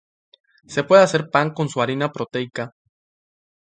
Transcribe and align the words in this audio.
Se 0.65 0.83
puede 0.83 1.03
hacer 1.03 1.29
pan 1.29 1.53
con 1.53 1.69
su 1.69 1.79
harina 1.79 2.11
proteica. 2.11 2.73